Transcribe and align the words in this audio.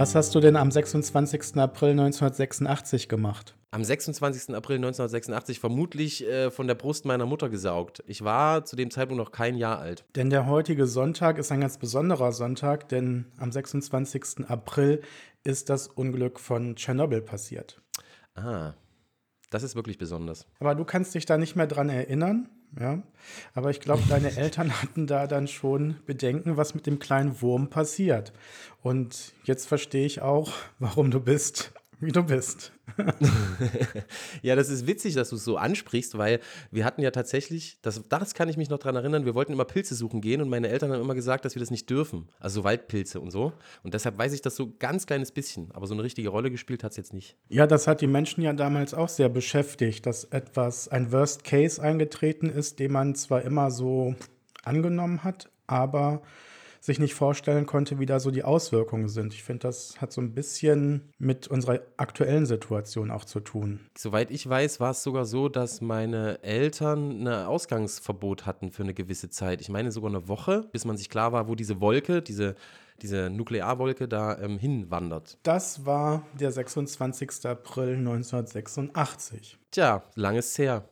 Was 0.00 0.14
hast 0.14 0.34
du 0.34 0.40
denn 0.40 0.56
am 0.56 0.70
26. 0.70 1.56
April 1.56 1.90
1986 1.90 3.06
gemacht? 3.06 3.54
Am 3.70 3.84
26. 3.84 4.54
April 4.54 4.76
1986 4.76 5.60
vermutlich 5.60 6.26
äh, 6.26 6.50
von 6.50 6.66
der 6.66 6.74
Brust 6.74 7.04
meiner 7.04 7.26
Mutter 7.26 7.50
gesaugt. 7.50 8.02
Ich 8.06 8.24
war 8.24 8.64
zu 8.64 8.76
dem 8.76 8.90
Zeitpunkt 8.90 9.22
noch 9.22 9.30
kein 9.30 9.58
Jahr 9.58 9.78
alt. 9.78 10.06
Denn 10.16 10.30
der 10.30 10.46
heutige 10.46 10.86
Sonntag 10.86 11.36
ist 11.36 11.52
ein 11.52 11.60
ganz 11.60 11.76
besonderer 11.76 12.32
Sonntag, 12.32 12.88
denn 12.88 13.26
am 13.36 13.52
26. 13.52 14.48
April 14.48 15.02
ist 15.44 15.68
das 15.68 15.88
Unglück 15.88 16.40
von 16.40 16.76
Tschernobyl 16.76 17.20
passiert. 17.20 17.82
Ah, 18.34 18.72
das 19.50 19.62
ist 19.62 19.74
wirklich 19.74 19.98
besonders. 19.98 20.46
Aber 20.60 20.74
du 20.74 20.84
kannst 20.84 21.14
dich 21.14 21.26
da 21.26 21.36
nicht 21.36 21.56
mehr 21.56 21.66
dran 21.66 21.88
erinnern, 21.88 22.48
ja. 22.78 23.02
Aber 23.54 23.70
ich 23.70 23.80
glaube, 23.80 24.02
deine 24.08 24.36
Eltern 24.36 24.80
hatten 24.80 25.06
da 25.06 25.26
dann 25.26 25.48
schon 25.48 25.96
Bedenken, 26.06 26.56
was 26.56 26.74
mit 26.74 26.86
dem 26.86 26.98
kleinen 26.98 27.42
Wurm 27.42 27.68
passiert. 27.68 28.32
Und 28.82 29.34
jetzt 29.44 29.66
verstehe 29.66 30.06
ich 30.06 30.22
auch, 30.22 30.52
warum 30.78 31.10
du 31.10 31.20
bist, 31.20 31.72
wie 32.06 32.12
du 32.12 32.22
bist. 32.22 32.72
ja, 34.42 34.56
das 34.56 34.68
ist 34.68 34.86
witzig, 34.86 35.14
dass 35.14 35.30
du 35.30 35.36
es 35.36 35.44
so 35.44 35.56
ansprichst, 35.56 36.16
weil 36.16 36.40
wir 36.70 36.84
hatten 36.84 37.02
ja 37.02 37.10
tatsächlich, 37.10 37.78
das, 37.82 38.02
das 38.08 38.34
kann 38.34 38.48
ich 38.48 38.56
mich 38.56 38.70
noch 38.70 38.78
daran 38.78 38.96
erinnern, 38.96 39.24
wir 39.26 39.34
wollten 39.34 39.52
immer 39.52 39.64
Pilze 39.64 39.94
suchen 39.94 40.20
gehen 40.20 40.40
und 40.40 40.48
meine 40.48 40.68
Eltern 40.68 40.92
haben 40.92 41.00
immer 41.00 41.14
gesagt, 41.14 41.44
dass 41.44 41.54
wir 41.54 41.60
das 41.60 41.70
nicht 41.70 41.88
dürfen. 41.90 42.28
Also 42.38 42.60
so 42.60 42.64
Waldpilze 42.64 43.20
und 43.20 43.30
so. 43.30 43.52
Und 43.82 43.94
deshalb 43.94 44.18
weiß 44.18 44.32
ich 44.32 44.42
das 44.42 44.56
so 44.56 44.72
ganz 44.78 45.06
kleines 45.06 45.30
bisschen, 45.30 45.70
aber 45.72 45.86
so 45.86 45.94
eine 45.94 46.02
richtige 46.02 46.30
Rolle 46.30 46.50
gespielt 46.50 46.82
hat 46.82 46.92
es 46.92 46.96
jetzt 46.96 47.12
nicht. 47.12 47.36
Ja, 47.48 47.66
das 47.66 47.86
hat 47.86 48.00
die 48.00 48.06
Menschen 48.06 48.42
ja 48.42 48.52
damals 48.52 48.94
auch 48.94 49.08
sehr 49.08 49.28
beschäftigt, 49.28 50.06
dass 50.06 50.24
etwas, 50.24 50.88
ein 50.88 51.12
Worst 51.12 51.44
Case 51.44 51.80
eingetreten 51.82 52.48
ist, 52.48 52.78
den 52.78 52.92
man 52.92 53.14
zwar 53.14 53.42
immer 53.42 53.70
so 53.70 54.14
angenommen 54.62 55.22
hat, 55.22 55.50
aber 55.66 56.22
sich 56.80 56.98
nicht 56.98 57.14
vorstellen 57.14 57.66
konnte, 57.66 57.98
wie 57.98 58.06
da 58.06 58.20
so 58.20 58.30
die 58.30 58.42
Auswirkungen 58.42 59.08
sind. 59.08 59.34
Ich 59.34 59.42
finde, 59.42 59.68
das 59.68 60.00
hat 60.00 60.12
so 60.12 60.20
ein 60.20 60.34
bisschen 60.34 61.12
mit 61.18 61.48
unserer 61.48 61.80
aktuellen 61.96 62.46
Situation 62.46 63.10
auch 63.10 63.24
zu 63.24 63.40
tun. 63.40 63.80
Soweit 63.96 64.30
ich 64.30 64.48
weiß, 64.48 64.80
war 64.80 64.92
es 64.92 65.02
sogar 65.02 65.26
so, 65.26 65.48
dass 65.48 65.80
meine 65.80 66.42
Eltern 66.42 67.26
ein 67.26 67.46
Ausgangsverbot 67.46 68.46
hatten 68.46 68.72
für 68.72 68.82
eine 68.82 68.94
gewisse 68.94 69.28
Zeit. 69.28 69.60
Ich 69.60 69.68
meine 69.68 69.92
sogar 69.92 70.10
eine 70.10 70.28
Woche, 70.28 70.68
bis 70.72 70.84
man 70.84 70.96
sich 70.96 71.10
klar 71.10 71.32
war, 71.32 71.48
wo 71.48 71.54
diese 71.54 71.80
Wolke, 71.80 72.22
diese 72.22 72.56
diese 73.02 73.30
Nuklearwolke 73.30 74.08
da 74.08 74.38
ähm, 74.38 74.58
hinwandert. 74.58 75.38
Das 75.42 75.86
war 75.86 76.26
der 76.38 76.52
26. 76.52 77.46
April 77.46 77.96
1986. 77.96 79.58
Tja, 79.70 80.02
langes 80.14 80.58
her. 80.58 80.88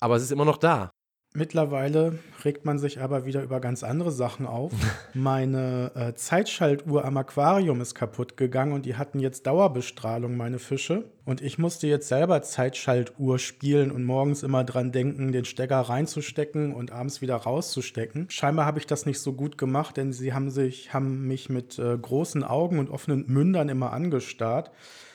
Aber 0.00 0.16
es 0.16 0.22
ist 0.22 0.32
immer 0.32 0.44
noch 0.44 0.58
da. 0.58 0.92
Mittlerweile 1.34 2.18
regt 2.42 2.64
man 2.64 2.78
sich 2.78 3.00
aber 3.00 3.26
wieder 3.26 3.42
über 3.42 3.60
ganz 3.60 3.84
andere 3.84 4.10
Sachen 4.10 4.46
auf. 4.46 4.72
meine 5.14 5.92
äh, 5.94 6.14
Zeitschaltuhr 6.14 7.04
am 7.04 7.18
Aquarium 7.18 7.82
ist 7.82 7.94
kaputt 7.94 8.38
gegangen 8.38 8.72
und 8.72 8.86
die 8.86 8.96
hatten 8.96 9.20
jetzt 9.20 9.46
Dauerbestrahlung, 9.46 10.38
meine 10.38 10.58
Fische. 10.58 11.04
Und 11.26 11.42
ich 11.42 11.58
musste 11.58 11.86
jetzt 11.86 12.08
selber 12.08 12.40
Zeitschaltuhr 12.40 13.38
spielen 13.38 13.90
und 13.90 14.04
morgens 14.04 14.42
immer 14.42 14.64
dran 14.64 14.90
denken, 14.90 15.30
den 15.30 15.44
Stecker 15.44 15.80
reinzustecken 15.80 16.72
und 16.72 16.92
abends 16.92 17.20
wieder 17.20 17.36
rauszustecken. 17.36 18.30
Scheinbar 18.30 18.64
habe 18.64 18.78
ich 18.78 18.86
das 18.86 19.04
nicht 19.04 19.20
so 19.20 19.34
gut 19.34 19.58
gemacht, 19.58 19.98
denn 19.98 20.14
sie 20.14 20.32
haben, 20.32 20.50
sich, 20.50 20.94
haben 20.94 21.28
mich 21.28 21.50
mit 21.50 21.78
äh, 21.78 21.98
großen 21.98 22.42
Augen 22.42 22.78
und 22.78 22.88
offenen 22.88 23.26
Mündern 23.28 23.68
immer 23.68 23.92
angestarrt 23.92 24.70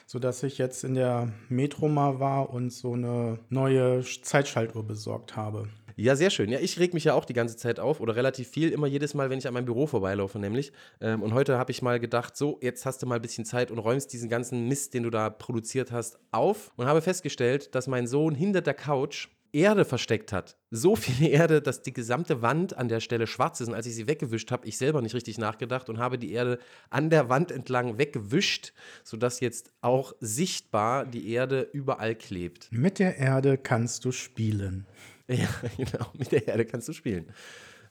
sodass 0.05 0.43
ich 0.43 0.57
jetzt 0.59 0.83
in 0.83 0.93
der 0.93 1.29
Metro 1.49 1.87
mal 1.87 2.19
war 2.19 2.51
und 2.51 2.71
so 2.71 2.93
eine 2.93 3.39
neue 3.49 4.03
Zeitschaltuhr 4.21 4.85
besorgt 4.85 5.35
habe. 5.35 5.69
Ja, 5.95 6.15
sehr 6.15 6.29
schön. 6.29 6.49
Ja, 6.49 6.59
ich 6.59 6.79
reg 6.79 6.93
mich 6.93 7.03
ja 7.03 7.13
auch 7.13 7.25
die 7.25 7.33
ganze 7.33 7.57
Zeit 7.57 7.79
auf 7.79 7.99
oder 7.99 8.15
relativ 8.15 8.47
viel, 8.47 8.69
immer 8.69 8.87
jedes 8.87 9.13
Mal, 9.13 9.29
wenn 9.29 9.39
ich 9.39 9.47
an 9.47 9.53
meinem 9.53 9.65
Büro 9.65 9.87
vorbeilaufe, 9.87 10.39
nämlich. 10.39 10.71
Ähm, 11.01 11.21
und 11.21 11.33
heute 11.33 11.57
habe 11.57 11.71
ich 11.71 11.81
mal 11.81 11.99
gedacht, 11.99 12.35
so, 12.35 12.59
jetzt 12.61 12.85
hast 12.85 13.01
du 13.01 13.05
mal 13.05 13.15
ein 13.15 13.21
bisschen 13.21 13.45
Zeit 13.45 13.71
und 13.71 13.79
räumst 13.79 14.11
diesen 14.13 14.29
ganzen 14.29 14.67
Mist, 14.67 14.93
den 14.93 15.03
du 15.03 15.09
da 15.09 15.29
produziert 15.29 15.91
hast, 15.91 16.19
auf 16.31 16.71
und 16.75 16.87
habe 16.87 17.01
festgestellt, 17.01 17.75
dass 17.75 17.87
mein 17.87 18.07
Sohn 18.07 18.35
hinter 18.35 18.61
der 18.61 18.73
Couch 18.73 19.27
Erde 19.53 19.85
versteckt 19.85 20.33
hat. 20.33 20.57
So 20.71 20.95
viel 20.95 21.27
Erde, 21.31 21.61
dass 21.61 21.83
die 21.83 21.93
gesamte 21.93 22.41
Wand 22.41 22.75
an 22.75 22.87
der 22.87 22.99
Stelle 22.99 23.27
schwarz 23.27 23.61
ist. 23.61 23.67
Und 23.67 23.75
als 23.75 23.85
ich 23.85 23.93
sie 23.95 24.07
weggewischt 24.07 24.51
habe, 24.51 24.67
ich 24.67 24.77
selber 24.77 25.01
nicht 25.01 25.13
richtig 25.13 25.37
nachgedacht 25.37 25.89
und 25.89 25.99
habe 25.99 26.17
die 26.17 26.31
Erde 26.31 26.57
an 26.89 27.11
der 27.11 27.29
Wand 27.29 27.51
entlang 27.51 27.99
weggewischt, 27.99 28.73
sodass 29.03 29.39
jetzt 29.39 29.71
auch 29.81 30.13
sichtbar 30.19 31.05
die 31.05 31.31
Erde 31.31 31.69
überall 31.71 32.15
klebt. 32.15 32.69
Mit 32.71 32.97
der 32.97 33.17
Erde 33.17 33.57
kannst 33.59 34.05
du 34.05 34.11
spielen. 34.11 34.87
Ja, 35.33 35.47
genau, 35.77 36.05
mit 36.17 36.31
der 36.31 36.47
Erde 36.47 36.65
kannst 36.65 36.87
du 36.87 36.93
spielen. 36.93 37.31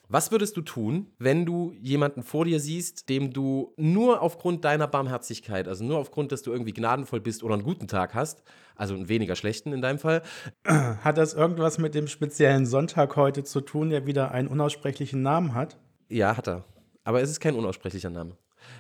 Was 0.08 0.30
würdest 0.30 0.56
du 0.56 0.62
tun, 0.62 1.06
wenn 1.19 1.47
du 1.47 1.72
jemanden 1.80 2.22
vor 2.22 2.44
dir 2.44 2.60
siehst, 2.60 3.08
dem 3.08 3.32
du 3.32 3.72
nur 3.76 4.20
aufgrund 4.20 4.64
deiner 4.64 4.86
Barmherzigkeit, 4.86 5.69
also 5.69 5.84
nur 5.84 5.98
aufgrund, 5.98 6.32
dass 6.32 6.42
du 6.42 6.53
irgendwie 6.53 6.75
gnadenvoll 6.75 7.20
bist 7.20 7.42
oder 7.42 7.54
einen 7.54 7.62
guten 7.62 7.88
Tag 7.88 8.14
hast, 8.14 8.42
also 8.76 8.94
einen 8.94 9.08
weniger 9.08 9.36
schlechten 9.36 9.72
in 9.72 9.80
deinem 9.80 9.98
Fall? 9.98 10.22
Hat 10.66 11.16
das 11.16 11.32
irgendwas 11.34 11.78
mit 11.78 11.94
dem 11.94 12.08
speziellen 12.08 12.66
Sonntag 12.66 13.16
heute 13.16 13.42
zu 13.44 13.62
tun, 13.62 13.91
der 13.91 14.06
wieder 14.06 14.32
einen 14.32 14.48
unaussprechlichen 14.48 15.22
Namen 15.22 15.54
hat? 15.54 15.78
Ja, 16.10 16.36
hat 16.36 16.47
er. 16.47 16.64
Aber 17.04 17.22
es 17.22 17.30
ist 17.30 17.41
kein 17.41 17.54
unaussprechlicher 17.54 18.10
Name. 18.10 18.36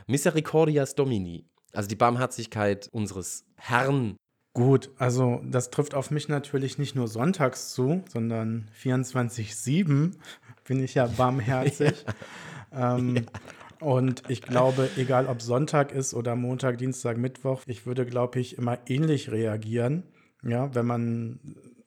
Misericordias 0.06 0.94
Domini, 0.94 1.46
also 1.72 1.88
die 1.88 1.96
Barmherzigkeit 1.96 2.88
unseres 2.92 3.46
Herrn 3.56 4.16
Gut, 4.54 4.90
also 4.98 5.40
das 5.44 5.70
trifft 5.70 5.94
auf 5.94 6.10
mich 6.10 6.28
natürlich 6.28 6.76
nicht 6.76 6.94
nur 6.94 7.08
sonntags 7.08 7.72
zu, 7.72 8.02
sondern 8.08 8.68
24-7 8.82 10.12
bin 10.64 10.82
ich 10.82 10.94
ja 10.94 11.06
barmherzig. 11.06 12.04
ja. 12.72 12.96
Ähm, 12.96 13.16
ja. 13.16 13.22
Und 13.80 14.22
ich 14.28 14.42
glaube, 14.42 14.88
egal 14.96 15.26
ob 15.26 15.42
Sonntag 15.42 15.90
ist 15.90 16.14
oder 16.14 16.36
Montag, 16.36 16.78
Dienstag, 16.78 17.16
Mittwoch, 17.16 17.62
ich 17.66 17.84
würde, 17.86 18.06
glaube 18.06 18.38
ich, 18.38 18.56
immer 18.56 18.78
ähnlich 18.86 19.32
reagieren. 19.32 20.04
Ja, 20.44 20.74
wenn 20.74 20.86
man 20.86 21.40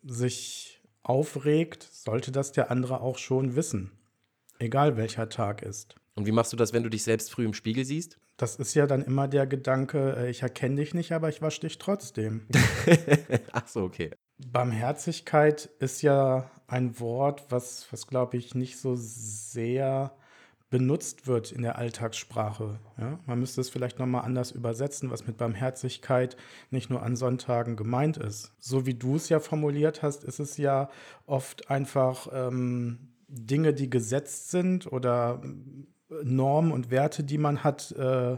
sich 0.04 0.82
aufregt, 1.04 1.84
sollte 1.84 2.32
das 2.32 2.52
der 2.52 2.72
andere 2.72 3.00
auch 3.00 3.18
schon 3.18 3.56
wissen. 3.56 3.92
Egal 4.60 4.98
welcher 4.98 5.30
Tag 5.30 5.62
ist. 5.62 5.96
Und 6.16 6.26
wie 6.26 6.32
machst 6.32 6.54
du 6.54 6.58
das, 6.58 6.72
wenn 6.72 6.84
du 6.84 6.90
dich 6.90 7.04
selbst 7.04 7.30
früh 7.30 7.46
im 7.46 7.54
Spiegel 7.54 7.84
siehst? 7.84 8.18
Das 8.38 8.56
ist 8.56 8.74
ja 8.74 8.88
dann 8.88 9.04
immer 9.04 9.28
der 9.28 9.46
Gedanke, 9.46 10.16
äh, 10.18 10.30
ich 10.30 10.42
erkenne 10.42 10.78
dich 10.78 10.94
nicht, 10.94 11.12
aber 11.12 11.30
ich 11.30 11.42
wasche 11.42 11.62
dich 11.62 11.78
trotzdem. 11.78 12.48
Ach 13.52 13.68
so, 13.68 13.84
okay. 13.84 14.12
Barmherzigkeit 14.38 15.70
ist 15.80 16.02
ja 16.02 16.50
ein 16.68 17.00
Wort, 17.00 17.46
was, 17.50 17.88
was 17.92 18.08
glaube 18.08 18.38
ich, 18.38 18.56
nicht 18.56 18.78
so 18.78 18.96
sehr 18.96 20.16
benutzt 20.70 21.28
wird 21.28 21.52
in 21.52 21.62
der 21.62 21.78
Alltagssprache. 21.78 22.80
Ja? 22.98 23.20
Man 23.26 23.40
müsste 23.40 23.62
es 23.62 23.70
vielleicht 23.70 24.00
nochmal 24.00 24.26
anders 24.26 24.52
übersetzen, 24.52 25.12
was 25.12 25.28
mit 25.28 25.38
Barmherzigkeit 25.38 26.36
nicht 26.72 26.90
nur 26.90 27.04
an 27.04 27.16
Sonntagen 27.16 27.76
gemeint 27.76 28.18
ist. 28.18 28.54
So 28.60 28.86
wie 28.86 28.96
du 28.96 29.16
es 29.16 29.30
ja 29.30 29.40
formuliert 29.40 30.02
hast, 30.02 30.24
ist 30.24 30.40
es 30.40 30.58
ja 30.58 30.90
oft 31.26 31.70
einfach 31.70 32.28
ähm, 32.34 33.10
Dinge, 33.28 33.74
die 33.74 33.90
gesetzt 33.90 34.52
sind 34.52 34.92
oder 34.92 35.42
Normen 36.24 36.72
und 36.72 36.92
Werte, 36.92 37.24
die 37.24 37.38
man 37.38 37.64
hat, 37.64 37.92
äh, 37.94 38.38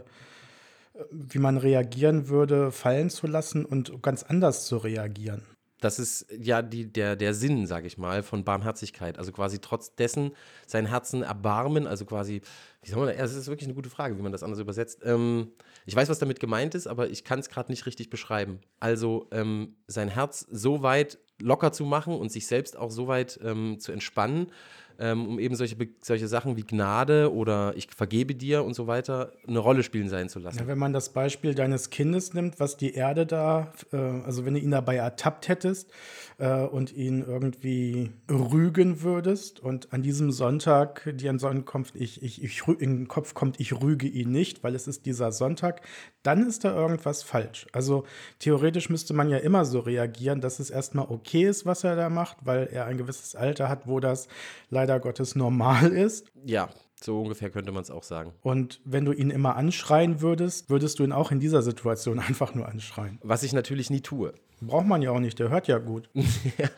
wie 1.10 1.38
man 1.38 1.56
reagieren 1.58 2.28
würde, 2.28 2.72
fallen 2.72 3.10
zu 3.10 3.26
lassen 3.26 3.64
und 3.64 4.02
ganz 4.02 4.22
anders 4.22 4.66
zu 4.66 4.78
reagieren. 4.78 5.42
Das 5.80 6.00
ist 6.00 6.26
ja 6.36 6.60
die, 6.60 6.92
der, 6.92 7.14
der 7.14 7.34
Sinn, 7.34 7.66
sage 7.66 7.86
ich 7.86 7.98
mal, 7.98 8.24
von 8.24 8.44
Barmherzigkeit. 8.44 9.16
Also 9.16 9.30
quasi 9.30 9.60
trotz 9.60 9.94
dessen 9.94 10.32
sein 10.66 10.86
Herzen 10.86 11.22
erbarmen, 11.22 11.86
also 11.86 12.04
quasi, 12.04 12.42
wie 12.82 12.90
soll 12.90 13.06
man 13.06 13.16
das, 13.16 13.34
ist 13.34 13.46
wirklich 13.46 13.68
eine 13.68 13.76
gute 13.76 13.90
Frage, 13.90 14.18
wie 14.18 14.22
man 14.22 14.32
das 14.32 14.42
anders 14.42 14.58
übersetzt. 14.58 15.02
Ähm, 15.04 15.52
ich 15.86 15.94
weiß, 15.94 16.08
was 16.08 16.18
damit 16.18 16.40
gemeint 16.40 16.74
ist, 16.74 16.88
aber 16.88 17.08
ich 17.08 17.22
kann 17.22 17.38
es 17.38 17.48
gerade 17.48 17.70
nicht 17.70 17.86
richtig 17.86 18.10
beschreiben. 18.10 18.58
Also 18.80 19.28
ähm, 19.30 19.76
sein 19.86 20.08
Herz 20.08 20.46
so 20.50 20.82
weit 20.82 21.18
locker 21.38 21.70
zu 21.70 21.84
machen 21.84 22.14
und 22.14 22.32
sich 22.32 22.48
selbst 22.48 22.76
auch 22.76 22.90
so 22.90 23.06
weit 23.06 23.38
ähm, 23.44 23.78
zu 23.78 23.92
entspannen, 23.92 24.50
ähm, 24.98 25.28
um 25.28 25.38
eben 25.38 25.54
solche, 25.54 25.76
solche 26.00 26.28
Sachen 26.28 26.56
wie 26.56 26.64
Gnade 26.64 27.32
oder 27.32 27.72
ich 27.76 27.88
vergebe 27.94 28.34
dir 28.34 28.64
und 28.64 28.74
so 28.74 28.86
weiter 28.86 29.32
eine 29.46 29.60
Rolle 29.60 29.82
spielen 29.82 30.08
sein 30.08 30.28
zu 30.28 30.38
lassen. 30.38 30.58
Ja, 30.58 30.66
wenn 30.66 30.78
man 30.78 30.92
das 30.92 31.10
Beispiel 31.10 31.54
deines 31.54 31.90
Kindes 31.90 32.34
nimmt, 32.34 32.58
was 32.58 32.76
die 32.76 32.94
Erde 32.94 33.26
da, 33.26 33.72
äh, 33.92 33.96
also 33.96 34.44
wenn 34.44 34.54
du 34.54 34.60
ihn 34.60 34.72
dabei 34.72 34.96
ertappt 34.96 35.48
hättest 35.48 35.90
äh, 36.38 36.62
und 36.62 36.92
ihn 36.92 37.24
irgendwie 37.26 38.10
rügen 38.30 39.02
würdest 39.02 39.60
und 39.60 39.92
an 39.92 40.02
diesem 40.02 40.32
Sonntag 40.32 41.08
dir 41.14 41.30
in 41.30 41.64
Kopf, 41.64 41.92
ich, 41.94 42.22
ich, 42.22 42.42
ich, 42.42 42.66
in 42.66 42.96
den 42.96 43.08
Kopf 43.08 43.34
kommt, 43.34 43.60
ich 43.60 43.80
rüge 43.80 44.08
ihn 44.08 44.32
nicht, 44.32 44.64
weil 44.64 44.74
es 44.74 44.88
ist 44.88 45.06
dieser 45.06 45.30
Sonntag, 45.30 45.82
dann 46.22 46.46
ist 46.46 46.64
da 46.64 46.74
irgendwas 46.74 47.22
falsch. 47.22 47.66
Also 47.72 48.04
theoretisch 48.38 48.90
müsste 48.90 49.14
man 49.14 49.28
ja 49.28 49.38
immer 49.38 49.64
so 49.64 49.80
reagieren, 49.80 50.40
dass 50.40 50.58
es 50.58 50.70
erstmal 50.70 51.06
okay 51.08 51.44
ist, 51.44 51.66
was 51.66 51.84
er 51.84 51.96
da 51.96 52.08
macht, 52.08 52.38
weil 52.42 52.68
er 52.72 52.86
ein 52.86 52.98
gewisses 52.98 53.34
Alter 53.34 53.68
hat, 53.68 53.86
wo 53.86 54.00
das 54.00 54.28
leider 54.70 54.87
Gottes 54.96 55.34
normal 55.36 55.92
ist. 55.92 56.32
Ja, 56.46 56.70
so 57.02 57.20
ungefähr 57.20 57.50
könnte 57.50 57.70
man 57.70 57.82
es 57.82 57.90
auch 57.90 58.02
sagen. 58.02 58.32
Und 58.42 58.80
wenn 58.84 59.04
du 59.04 59.12
ihn 59.12 59.30
immer 59.30 59.56
anschreien 59.56 60.20
würdest, 60.20 60.68
würdest 60.68 60.98
du 60.98 61.04
ihn 61.04 61.12
auch 61.12 61.30
in 61.30 61.40
dieser 61.40 61.62
Situation 61.62 62.18
einfach 62.28 62.54
nur 62.54 62.68
anschreien. 62.68 63.18
Was 63.22 63.42
ich 63.42 63.52
natürlich 63.52 63.90
nie 63.90 64.00
tue. 64.00 64.34
Braucht 64.60 64.86
man 64.88 65.02
ja 65.02 65.12
auch 65.12 65.20
nicht, 65.20 65.38
der 65.38 65.50
hört 65.50 65.68
ja 65.68 65.78
gut. 65.78 66.10
ja. 66.58 66.68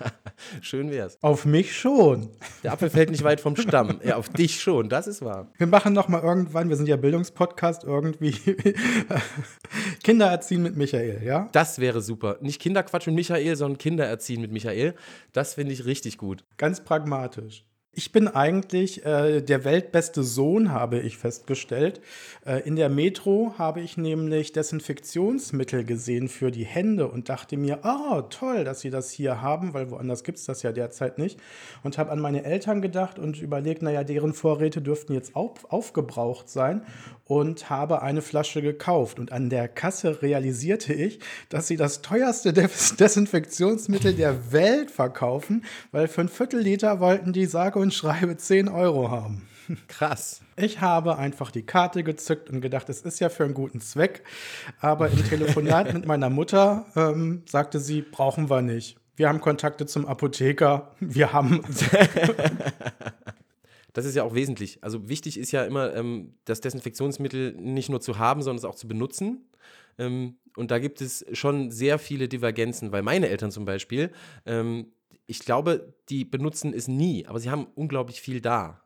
Schön 0.60 0.90
wär's. 0.90 1.16
Auf 1.22 1.46
mich 1.46 1.74
schon. 1.74 2.28
Der 2.62 2.72
Apfel 2.72 2.90
fällt 2.90 3.10
nicht 3.10 3.24
weit 3.24 3.40
vom 3.40 3.56
Stamm. 3.56 4.00
Ja, 4.10 4.16
auf 4.16 4.28
dich 4.28 4.60
schon, 4.60 4.88
das 4.88 5.06
ist 5.06 5.22
wahr. 5.22 5.50
Wir 5.56 5.66
machen 5.66 5.92
noch 5.92 6.08
mal 6.08 6.22
irgendwann, 6.22 6.68
wir 6.68 6.76
sind 6.76 6.88
ja 6.88 6.96
Bildungspodcast, 6.96 7.84
irgendwie 7.84 8.32
Kinder 10.02 10.26
erziehen 10.26 10.62
mit 10.62 10.76
Michael, 10.76 11.22
ja? 11.22 11.48
Das 11.52 11.78
wäre 11.78 12.00
super. 12.02 12.38
Nicht 12.40 12.60
Kinderquatsch 12.60 13.06
mit 13.06 13.14
Michael, 13.16 13.56
sondern 13.56 13.78
Kinder 13.78 14.06
erziehen 14.06 14.40
mit 14.40 14.52
Michael. 14.52 14.94
Das 15.32 15.54
finde 15.54 15.72
ich 15.72 15.84
richtig 15.84 16.18
gut. 16.18 16.44
Ganz 16.56 16.82
pragmatisch. 16.82 17.64
Ich 17.92 18.12
bin 18.12 18.28
eigentlich 18.28 19.04
äh, 19.04 19.40
der 19.40 19.64
weltbeste 19.64 20.22
Sohn, 20.22 20.70
habe 20.70 21.00
ich 21.00 21.18
festgestellt. 21.18 22.00
Äh, 22.46 22.60
in 22.60 22.76
der 22.76 22.88
Metro 22.88 23.54
habe 23.58 23.80
ich 23.80 23.96
nämlich 23.96 24.52
Desinfektionsmittel 24.52 25.82
gesehen 25.82 26.28
für 26.28 26.52
die 26.52 26.64
Hände 26.64 27.08
und 27.08 27.28
dachte 27.28 27.56
mir, 27.56 27.80
oh, 27.82 28.22
toll, 28.22 28.62
dass 28.62 28.80
sie 28.80 28.90
das 28.90 29.10
hier 29.10 29.42
haben, 29.42 29.74
weil 29.74 29.90
woanders 29.90 30.22
gibt 30.22 30.38
es 30.38 30.44
das 30.44 30.62
ja 30.62 30.70
derzeit 30.70 31.18
nicht. 31.18 31.40
Und 31.82 31.98
habe 31.98 32.12
an 32.12 32.20
meine 32.20 32.44
Eltern 32.44 32.80
gedacht 32.80 33.18
und 33.18 33.42
überlegt, 33.42 33.82
naja, 33.82 34.04
deren 34.04 34.34
Vorräte 34.34 34.80
dürften 34.80 35.12
jetzt 35.12 35.34
auf, 35.34 35.72
aufgebraucht 35.72 36.48
sein 36.48 36.82
und 37.24 37.70
habe 37.70 38.02
eine 38.02 38.22
Flasche 38.22 38.62
gekauft. 38.62 39.18
Und 39.18 39.32
an 39.32 39.50
der 39.50 39.66
Kasse 39.66 40.22
realisierte 40.22 40.92
ich, 40.92 41.18
dass 41.48 41.66
sie 41.66 41.76
das 41.76 42.02
teuerste 42.02 42.52
Des 42.52 42.94
Desinfektionsmittel 42.96 44.14
der 44.14 44.52
Welt 44.52 44.92
verkaufen, 44.92 45.64
weil 45.90 46.06
für 46.06 46.20
ein 46.20 46.28
Viertelliter 46.28 47.00
wollten 47.00 47.32
die 47.32 47.46
sage 47.46 47.79
und 47.80 47.94
schreibe 47.94 48.36
10 48.36 48.68
Euro 48.68 49.10
haben. 49.10 49.48
Krass. 49.88 50.42
Ich 50.56 50.80
habe 50.80 51.16
einfach 51.16 51.50
die 51.50 51.62
Karte 51.62 52.02
gezückt 52.02 52.50
und 52.50 52.60
gedacht, 52.60 52.88
es 52.88 53.02
ist 53.02 53.20
ja 53.20 53.28
für 53.28 53.44
einen 53.44 53.54
guten 53.54 53.80
Zweck. 53.80 54.24
Aber 54.80 55.08
im 55.08 55.24
Telefonat 55.24 55.94
mit 55.94 56.06
meiner 56.06 56.30
Mutter 56.30 56.86
ähm, 56.96 57.42
sagte 57.46 57.78
sie, 57.78 58.02
brauchen 58.02 58.50
wir 58.50 58.62
nicht. 58.62 58.96
Wir 59.16 59.28
haben 59.28 59.40
Kontakte 59.40 59.86
zum 59.86 60.06
Apotheker. 60.06 60.94
Wir 61.00 61.32
haben. 61.32 61.62
Das 63.92 64.04
ist 64.04 64.14
ja 64.14 64.22
auch 64.22 64.34
wesentlich. 64.34 64.78
Also 64.82 65.08
wichtig 65.08 65.36
ist 65.36 65.50
ja 65.50 65.64
immer, 65.64 65.92
ähm, 65.96 66.34
das 66.44 66.60
Desinfektionsmittel 66.60 67.56
nicht 67.56 67.88
nur 67.88 68.00
zu 68.00 68.18
haben, 68.18 68.40
sondern 68.40 68.58
es 68.58 68.64
auch 68.64 68.76
zu 68.76 68.86
benutzen. 68.86 69.48
Ähm, 69.98 70.36
und 70.56 70.70
da 70.70 70.78
gibt 70.78 71.00
es 71.00 71.24
schon 71.32 71.70
sehr 71.70 71.98
viele 71.98 72.28
Divergenzen, 72.28 72.92
weil 72.92 73.02
meine 73.02 73.28
Eltern 73.28 73.50
zum 73.50 73.64
Beispiel, 73.64 74.12
ähm, 74.46 74.92
ich 75.30 75.38
glaube, 75.38 75.94
die 76.08 76.24
benutzen 76.24 76.74
es 76.74 76.88
nie, 76.88 77.24
aber 77.26 77.38
sie 77.38 77.50
haben 77.50 77.68
unglaublich 77.76 78.20
viel 78.20 78.40
da. 78.40 78.82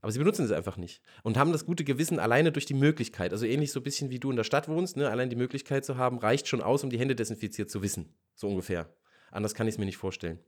Aber 0.00 0.10
sie 0.10 0.18
benutzen 0.18 0.46
es 0.46 0.50
einfach 0.50 0.78
nicht 0.78 1.02
und 1.22 1.36
haben 1.36 1.52
das 1.52 1.66
gute 1.66 1.84
Gewissen 1.84 2.18
alleine 2.18 2.50
durch 2.50 2.64
die 2.64 2.74
Möglichkeit. 2.74 3.32
Also 3.32 3.44
ähnlich 3.44 3.72
so 3.72 3.80
ein 3.80 3.82
bisschen 3.82 4.08
wie 4.08 4.18
du 4.18 4.30
in 4.30 4.36
der 4.36 4.44
Stadt 4.44 4.68
wohnst, 4.68 4.96
ne? 4.96 5.10
allein 5.10 5.28
die 5.28 5.36
Möglichkeit 5.36 5.84
zu 5.84 5.98
haben, 5.98 6.18
reicht 6.18 6.48
schon 6.48 6.62
aus, 6.62 6.82
um 6.82 6.88
die 6.88 6.98
Hände 6.98 7.14
desinfiziert 7.14 7.70
zu 7.70 7.82
wissen. 7.82 8.14
So 8.34 8.48
ungefähr. 8.48 8.88
Anders 9.30 9.54
kann 9.54 9.68
ich 9.68 9.74
es 9.74 9.78
mir 9.78 9.84
nicht 9.84 9.98
vorstellen. 9.98 10.38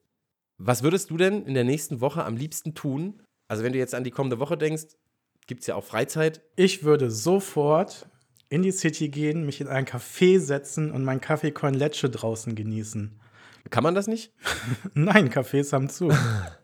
Was 0.57 0.83
würdest 0.83 1.11
du 1.11 1.19
denn 1.19 1.45
in 1.45 1.53
der 1.53 1.65
nächsten 1.65 2.01
Woche 2.01 2.25
am 2.25 2.37
liebsten 2.37 2.75
tun, 2.75 3.23
also 3.49 3.63
wenn 3.65 3.75
du 3.75 3.79
jetzt 3.79 3.95
an 3.95 4.05
die 4.05 4.11
kommende 4.11 4.39
Woche 4.39 4.57
denkst, 4.57 4.97
gibt 5.47 5.61
es 5.61 5.67
ja 5.67 5.75
auch 5.75 5.85
Freizeit. 5.85 6.41
Ich 6.57 6.85
würde 6.85 7.11
sofort 7.11 8.09
in 8.49 8.63
die 8.63 8.73
City 8.73 9.11
gehen, 9.11 9.45
mich 9.45 9.61
in 9.61 9.69
ein 9.69 9.85
Café 9.85 10.41
setzen 10.41 10.91
und 10.91 11.05
meinen 11.05 11.21
Kaffee 11.21 11.51
con 11.51 11.75
Leche 11.75 12.09
draußen 12.09 12.55
genießen. 12.55 13.21
Kann 13.71 13.83
man 13.83 13.95
das 13.95 14.07
nicht? 14.07 14.33
Nein, 14.95 15.31
Cafés 15.31 15.73
haben 15.73 15.89
zu. 15.89 16.11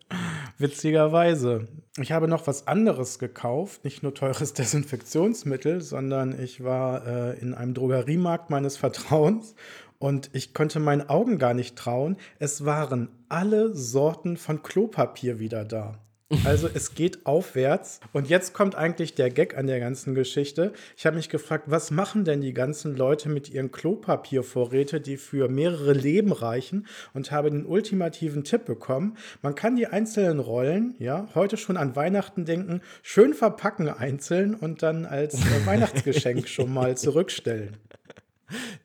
Witzigerweise. 0.58 1.68
Ich 1.98 2.12
habe 2.12 2.28
noch 2.28 2.46
was 2.46 2.66
anderes 2.66 3.18
gekauft, 3.18 3.84
nicht 3.84 4.02
nur 4.02 4.14
teures 4.14 4.52
Desinfektionsmittel, 4.54 5.80
sondern 5.80 6.38
ich 6.40 6.62
war 6.62 7.06
äh, 7.06 7.38
in 7.38 7.54
einem 7.54 7.74
Drogeriemarkt 7.74 8.50
meines 8.50 8.76
Vertrauens 8.76 9.54
und 9.98 10.30
ich 10.32 10.54
konnte 10.54 10.80
meinen 10.80 11.08
Augen 11.08 11.38
gar 11.38 11.54
nicht 11.54 11.76
trauen. 11.76 12.16
Es 12.38 12.64
waren 12.64 13.08
alle 13.28 13.74
Sorten 13.74 14.36
von 14.36 14.62
Klopapier 14.62 15.38
wieder 15.38 15.64
da. 15.64 15.98
Also 16.44 16.68
es 16.72 16.94
geht 16.94 17.26
aufwärts. 17.26 18.00
Und 18.12 18.28
jetzt 18.28 18.54
kommt 18.54 18.74
eigentlich 18.74 19.14
der 19.14 19.30
Gag 19.30 19.56
an 19.56 19.66
der 19.66 19.78
ganzen 19.78 20.14
Geschichte. 20.14 20.72
Ich 20.96 21.04
habe 21.04 21.16
mich 21.16 21.28
gefragt, 21.28 21.64
was 21.66 21.90
machen 21.90 22.24
denn 22.24 22.40
die 22.40 22.54
ganzen 22.54 22.96
Leute 22.96 23.28
mit 23.28 23.50
ihren 23.50 23.70
Klopapiervorräte, 23.70 25.00
die 25.00 25.18
für 25.18 25.48
mehrere 25.48 25.92
Leben 25.92 26.32
reichen? 26.32 26.86
Und 27.12 27.30
habe 27.30 27.50
den 27.50 27.66
ultimativen 27.66 28.42
Tipp 28.42 28.64
bekommen. 28.64 29.16
Man 29.42 29.54
kann 29.54 29.76
die 29.76 29.86
einzelnen 29.86 30.40
Rollen, 30.40 30.94
ja, 30.98 31.28
heute 31.34 31.56
schon 31.56 31.76
an 31.76 31.94
Weihnachten 31.94 32.44
denken, 32.44 32.80
schön 33.02 33.34
verpacken 33.34 33.88
einzeln 33.88 34.54
und 34.54 34.82
dann 34.82 35.04
als 35.04 35.34
äh, 35.34 35.66
Weihnachtsgeschenk 35.66 36.48
schon 36.48 36.72
mal 36.72 36.96
zurückstellen. 36.96 37.76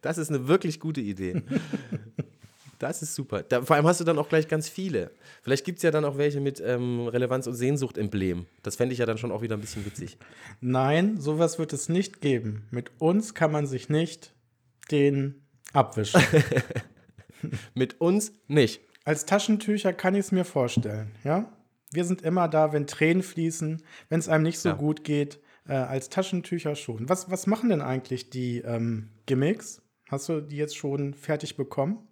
Das 0.02 0.18
ist 0.18 0.30
eine 0.30 0.48
wirklich 0.48 0.80
gute 0.80 1.02
Idee. 1.02 1.44
Das 2.80 3.02
ist 3.02 3.14
super. 3.14 3.44
Da, 3.44 3.62
vor 3.62 3.76
allem 3.76 3.86
hast 3.86 4.00
du 4.00 4.06
dann 4.06 4.18
auch 4.18 4.30
gleich 4.30 4.48
ganz 4.48 4.70
viele. 4.70 5.12
Vielleicht 5.42 5.66
gibt 5.66 5.80
es 5.80 5.84
ja 5.84 5.92
dann 5.92 6.06
auch 6.06 6.18
welche 6.18 6.40
mit 6.40 6.62
ähm, 6.66 7.08
Relevanz- 7.08 7.46
und 7.46 7.54
Sehnsucht-Emblem. 7.54 8.46
Das 8.64 8.78
fände 8.78 8.94
ich 8.94 9.00
ja 9.00 9.06
dann 9.06 9.18
schon 9.18 9.34
auch 9.34 9.42
wieder 9.42 9.58
ein 9.58 9.62
bisschen 9.62 9.86
witzig. 9.86 10.18
Nein, 10.62 11.20
sowas 11.20 11.60
wird 11.60 11.74
es 11.74 11.90
nicht 11.90 12.22
geben. 12.22 12.68
Mit 12.72 12.92
uns 13.00 13.36
kann 13.36 13.52
man 13.52 13.68
sich 13.68 13.90
nicht 13.90 14.34
den 14.92 15.44
abwischen. 15.74 16.22
mit 17.74 18.00
uns 18.00 18.32
nicht. 18.48 18.82
Als 19.04 19.26
Taschentücher 19.26 19.92
kann 19.92 20.16
ich 20.16 20.22
es 20.22 20.32
mir 20.32 20.46
vorstellen, 20.46 21.12
ja? 21.24 21.52
Wir 21.92 22.06
sind 22.06 22.22
immer 22.22 22.48
da, 22.48 22.72
wenn 22.72 22.88
Tränen 22.88 23.24
fließen, 23.24 23.82
wenn 24.10 24.20
es 24.20 24.30
einem 24.30 24.44
nicht 24.44 24.60
so 24.60 24.70
ja. 24.70 24.76
gut 24.76 25.04
geht. 25.04 25.40
Äh, 25.68 25.74
als 25.74 26.10
Taschentücher 26.10 26.76
schon. 26.76 27.10
Was, 27.10 27.30
was 27.30 27.46
machen 27.46 27.70
denn 27.70 27.82
eigentlich 27.82 28.30
die 28.30 28.60
ähm, 28.60 29.10
Gimmicks? 29.26 29.82
Hast 30.10 30.30
du 30.30 30.40
die 30.42 30.58
jetzt 30.58 30.78
schon 30.78 31.14
fertig 31.14 31.58
bekommen? 31.58 32.09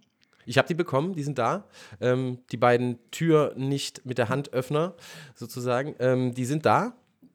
Ich 0.47 0.57
habe 0.57 0.67
die 0.67 0.73
bekommen, 0.73 1.13
die 1.13 1.23
sind 1.23 1.37
da. 1.37 1.65
Ähm, 1.99 2.39
die 2.51 2.57
beiden 2.57 2.97
Tür 3.11 3.53
nicht 3.57 4.05
mit 4.05 4.17
der 4.17 4.29
Handöffner 4.29 4.95
sozusagen, 5.35 5.95
ähm, 5.99 6.33
die 6.33 6.45
sind 6.45 6.65
da 6.65 6.93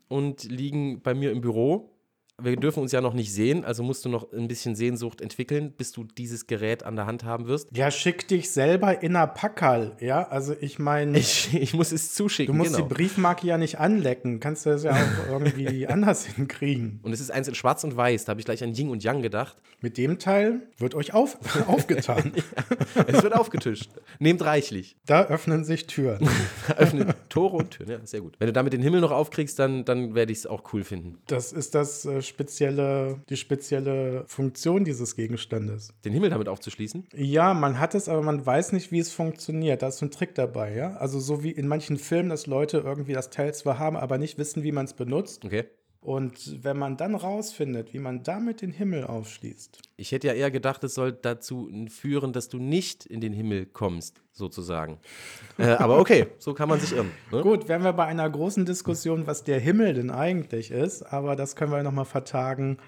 und 0.08 0.44
liegen 0.44 1.02
bei 1.02 1.14
mir 1.14 1.30
im 1.30 1.40
Büro 1.40 1.91
wir 2.42 2.56
dürfen 2.56 2.80
uns 2.80 2.92
ja 2.92 3.00
noch 3.00 3.14
nicht 3.14 3.32
sehen, 3.32 3.64
also 3.64 3.82
musst 3.82 4.04
du 4.04 4.08
noch 4.08 4.32
ein 4.32 4.48
bisschen 4.48 4.74
Sehnsucht 4.74 5.20
entwickeln, 5.20 5.72
bis 5.76 5.92
du 5.92 6.04
dieses 6.04 6.46
Gerät 6.46 6.82
an 6.82 6.96
der 6.96 7.06
Hand 7.06 7.24
haben 7.24 7.46
wirst. 7.46 7.68
Ja, 7.74 7.90
schick 7.90 8.28
dich 8.28 8.50
selber 8.50 9.02
in 9.02 9.16
einer 9.16 9.26
Packerl, 9.26 9.96
ja? 10.00 10.28
Also 10.28 10.54
ich 10.60 10.78
meine. 10.78 11.22
Ich, 11.32 11.54
ich 11.54 11.72
muss 11.72 11.92
es 11.92 12.14
zuschicken. 12.14 12.52
Du 12.52 12.58
musst 12.58 12.74
genau. 12.74 12.88
die 12.88 12.94
Briefmarke 12.94 13.46
ja 13.46 13.56
nicht 13.56 13.78
anlecken. 13.78 14.40
Kannst 14.40 14.66
du 14.66 14.70
das 14.70 14.82
ja 14.82 14.92
auch 14.92 15.30
irgendwie 15.30 15.86
anders 15.86 16.26
hinkriegen. 16.26 16.98
Und 17.02 17.12
es 17.12 17.20
ist 17.20 17.30
eins 17.30 17.46
in 17.46 17.54
Schwarz 17.54 17.84
und 17.84 17.96
Weiß. 17.96 18.24
Da 18.24 18.30
habe 18.30 18.40
ich 18.40 18.44
gleich 18.44 18.62
an 18.64 18.74
Ying 18.74 18.90
und 18.90 19.04
Yang 19.04 19.22
gedacht. 19.22 19.56
Mit 19.80 19.98
dem 19.98 20.18
Teil 20.18 20.62
wird 20.78 20.94
euch 20.94 21.14
auf, 21.14 21.38
aufgetan. 21.68 22.32
ja, 22.96 23.04
es 23.06 23.22
wird 23.22 23.34
aufgetischt. 23.34 23.90
Nehmt 24.18 24.44
reichlich. 24.44 24.96
Da 25.06 25.24
öffnen 25.26 25.64
sich 25.64 25.86
Türen. 25.86 26.28
öffnen 26.76 27.14
Tore 27.28 27.56
und 27.56 27.70
Türen, 27.70 27.90
ja, 27.90 27.98
sehr 28.04 28.20
gut. 28.20 28.34
Wenn 28.38 28.46
du 28.46 28.52
damit 28.52 28.72
den 28.72 28.82
Himmel 28.82 29.00
noch 29.00 29.12
aufkriegst, 29.12 29.58
dann, 29.58 29.84
dann 29.84 30.14
werde 30.14 30.32
ich 30.32 30.38
es 30.38 30.46
auch 30.46 30.72
cool 30.72 30.84
finden. 30.84 31.18
Das 31.26 31.52
ist 31.52 31.74
das 31.74 32.04
äh, 32.04 32.22
spezielle, 32.32 33.20
die 33.28 33.36
spezielle 33.36 34.24
Funktion 34.26 34.84
dieses 34.84 35.16
Gegenstandes. 35.16 35.92
Den 36.04 36.12
Himmel 36.12 36.30
damit 36.30 36.48
aufzuschließen? 36.48 37.06
Ja, 37.14 37.54
man 37.54 37.78
hat 37.78 37.94
es, 37.94 38.08
aber 38.08 38.22
man 38.22 38.44
weiß 38.44 38.72
nicht, 38.72 38.90
wie 38.90 38.98
es 38.98 39.12
funktioniert. 39.12 39.82
Da 39.82 39.88
ist 39.88 39.98
so 39.98 40.06
ein 40.06 40.10
Trick 40.10 40.34
dabei, 40.34 40.74
ja. 40.74 40.96
Also 40.96 41.20
so 41.20 41.42
wie 41.42 41.50
in 41.50 41.68
manchen 41.68 41.98
Filmen, 41.98 42.30
dass 42.30 42.46
Leute 42.46 42.78
irgendwie 42.78 43.12
das 43.12 43.30
Teil 43.30 43.54
zwar 43.54 43.78
haben, 43.78 43.96
aber 43.96 44.18
nicht 44.18 44.38
wissen, 44.38 44.62
wie 44.62 44.72
man 44.72 44.86
es 44.86 44.94
benutzt. 44.94 45.44
Okay. 45.44 45.64
Und 46.02 46.64
wenn 46.64 46.76
man 46.76 46.96
dann 46.96 47.14
rausfindet, 47.14 47.94
wie 47.94 48.00
man 48.00 48.24
damit 48.24 48.60
den 48.60 48.72
Himmel 48.72 49.04
aufschließt. 49.04 49.78
Ich 49.96 50.10
hätte 50.10 50.26
ja 50.26 50.32
eher 50.32 50.50
gedacht, 50.50 50.82
es 50.82 50.94
soll 50.94 51.12
dazu 51.12 51.70
führen, 51.88 52.32
dass 52.32 52.48
du 52.48 52.58
nicht 52.58 53.06
in 53.06 53.20
den 53.20 53.32
Himmel 53.32 53.66
kommst, 53.66 54.20
sozusagen. 54.32 54.98
äh, 55.58 55.68
aber 55.68 56.00
okay, 56.00 56.26
so 56.38 56.54
kann 56.54 56.68
man 56.68 56.80
sich 56.80 56.92
irren. 56.92 57.12
Ne? 57.30 57.42
Gut, 57.42 57.68
wären 57.68 57.84
wir 57.84 57.92
bei 57.92 58.04
einer 58.04 58.28
großen 58.28 58.66
Diskussion, 58.66 59.28
was 59.28 59.44
der 59.44 59.60
Himmel 59.60 59.94
denn 59.94 60.10
eigentlich 60.10 60.72
ist, 60.72 61.04
aber 61.04 61.36
das 61.36 61.54
können 61.54 61.70
wir 61.70 61.80
nochmal 61.84 62.04
vertagen. 62.04 62.78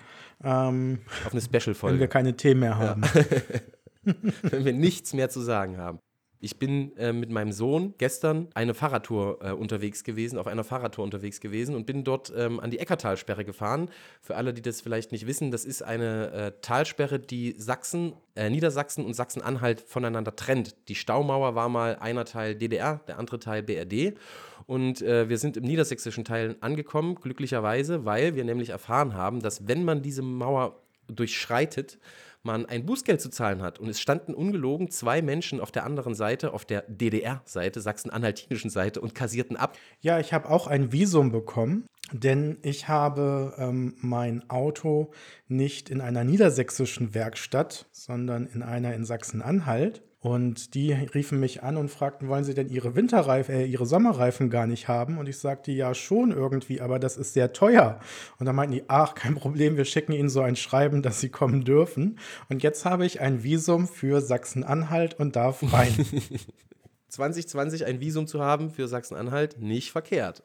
Ähm, 0.43 0.99
Auf 1.25 1.33
eine 1.33 1.41
Special-Folge. 1.41 1.95
Wenn 1.95 2.01
wir 2.01 2.09
keine 2.09 2.37
Themen 2.37 2.61
mehr 2.61 2.79
haben. 2.79 3.03
Ja. 3.03 4.13
wenn 4.43 4.65
wir 4.65 4.73
nichts 4.73 5.13
mehr 5.15 5.31
zu 5.31 5.41
sagen 5.41 5.79
haben. 5.79 6.01
Ich 6.45 6.59
bin 6.59 6.95
äh, 6.99 7.15
mit 7.15 7.31
meinem 7.31 7.53
Sohn 7.53 7.95
gestern 7.97 8.49
eine 8.53 8.75
Fahrradtour 8.75 9.39
äh, 9.41 9.53
unterwegs 9.53 10.05
gewesen, 10.05 10.39
auf 10.39 10.47
einer 10.47 10.63
Fahrradtour 10.63 11.03
unterwegs 11.03 11.41
gewesen 11.41 11.75
und 11.75 11.87
bin 11.87 12.05
dort 12.05 12.31
ähm, 12.37 12.61
an 12.61 12.71
die 12.71 12.81
Eckertalsperre 12.81 13.47
gefahren. 13.47 13.89
Für 14.21 14.37
alle, 14.37 14.53
die 14.53 14.61
das 14.61 14.83
vielleicht 14.83 15.11
nicht 15.11 15.27
wissen, 15.27 15.51
das 15.51 15.65
ist 15.65 15.81
eine 15.81 16.33
äh, 16.33 16.53
Talsperre, 16.61 17.19
die 17.19 17.55
Sachsen, 17.57 18.13
äh, 18.35 18.51
Niedersachsen 18.51 19.07
und 19.07 19.15
Sachsen-Anhalt 19.15 19.81
voneinander 19.81 20.37
trennt. 20.37 20.77
Die 20.89 20.95
Staumauer 20.97 21.55
war 21.55 21.71
mal 21.71 21.97
einer 21.97 22.27
Teil 22.27 22.55
DDR, 22.55 23.01
der 23.09 23.19
andere 23.19 23.39
Teil 23.39 23.63
BRD. 23.63 24.19
Und 24.67 25.01
äh, 25.01 25.31
wir 25.31 25.39
sind 25.39 25.57
im 25.57 25.65
niedersächsischen 25.65 26.27
Teil 26.27 26.57
angekommen, 26.61 27.15
glücklicherweise, 27.15 28.05
weil 28.05 28.35
wir 28.35 28.45
nämlich 28.45 28.69
erfahren 28.69 29.15
haben, 29.15 29.41
dass 29.41 29.67
wenn 29.67 29.83
man 29.83 30.03
diese 30.03 30.21
Mauer 30.21 30.79
durchschreitet, 31.09 31.99
man 32.45 32.67
ein 32.67 32.87
Bußgeld 32.87 33.21
zu 33.21 33.31
zahlen 33.31 33.63
hat. 33.63 33.79
Und 33.79 33.89
es 33.89 34.01
standen 34.01 34.35
ungelogen 34.35 34.91
zwei 34.91 35.23
Menschen 35.23 35.61
auf 35.61 35.73
der 35.73 35.85
anderen 35.85 36.15
Seite, 36.15 36.53
auf 36.53 36.65
der 36.65 36.83
DDR-Seite, 36.89 37.81
sachsen-anhaltinischen 37.81 38.71
Seite 38.71 39.01
und 39.01 39.15
kassierten 39.15 39.57
ab. 39.57 39.77
Ja, 40.01 40.21
ich 40.21 40.33
habe 40.33 40.49
auch 40.51 40.67
ein 40.67 40.93
Visum 40.93 41.33
bekommen, 41.33 41.87
denn 42.13 42.59
ich 42.63 42.89
habe 42.89 43.55
ähm, 43.59 43.95
mein 43.99 44.49
Auto 44.51 45.11
nicht 45.49 45.91
in 45.91 46.01
einer 46.01 46.25
niedersächsischen 46.25 47.15
Werkstatt, 47.15 47.87
sondern 47.93 48.47
in 48.47 48.63
einer 48.63 48.95
in 48.95 49.05
Sachsen-Anhalt. 49.05 50.03
Und 50.25 50.73
die 50.73 50.91
riefen 50.91 51.39
mich 51.39 51.63
an 51.63 51.77
und 51.77 51.91
fragten, 51.91 52.29
wollen 52.29 52.45
Sie 52.45 52.55
denn 52.55 52.71
Ihre 52.71 52.97
Winterreifen, 52.97 53.55
äh, 53.57 53.67
Ihre 53.67 53.85
Sommerreifen 53.85 54.49
gar 54.49 54.67
nicht 54.67 54.89
haben? 54.89 55.19
Und 55.19 55.29
ich 55.29 55.37
sagte, 55.37 55.71
ja 55.71 55.93
schon 55.93 56.31
irgendwie, 56.31 56.81
aber 56.81 56.99
das 56.99 57.19
ist 57.19 57.35
sehr 57.35 57.53
teuer. 57.53 58.01
Und 58.39 58.47
dann 58.47 58.57
meinten 58.57 58.73
die, 58.73 58.85
ach, 58.89 59.15
kein 59.15 59.35
Problem, 59.35 59.77
wir 59.77 59.85
schicken 59.85 60.13
Ihnen 60.13 60.31
so 60.31 60.41
ein 60.41 60.57
Schreiben, 60.57 61.03
dass 61.03 61.21
Sie 61.21 61.29
kommen 61.29 61.67
dürfen. 61.67 62.19
Und 62.49 62.63
jetzt 62.63 62.87
habe 62.87 63.05
ich 63.05 63.21
ein 63.21 63.43
Visum 63.43 63.87
für 63.87 64.23
Sachsen-Anhalt 64.23 65.21
und 65.21 65.37
darf 65.37 65.63
rein. 65.75 65.93
2020 67.11 67.85
ein 67.85 68.01
Visum 68.01 68.27
zu 68.27 68.41
haben 68.41 68.71
für 68.71 68.89
Sachsen-Anhalt, 68.89 69.61
nicht 69.61 69.93
verkehrt. 69.93 70.43